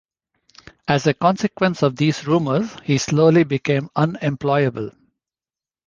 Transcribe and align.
As 0.87 1.05
a 1.05 1.13
consequence 1.13 1.83
of 1.83 1.95
these 1.95 2.25
rumors, 2.25 2.75
he 2.83 2.97
slowly 2.97 3.43
became 3.43 3.87
unemployable. 3.95 4.89